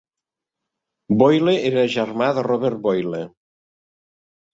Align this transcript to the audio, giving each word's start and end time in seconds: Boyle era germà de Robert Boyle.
Boyle 1.19 1.53
era 1.71 1.83
germà 1.95 2.29
de 2.37 2.45
Robert 2.47 2.81
Boyle. 2.87 3.21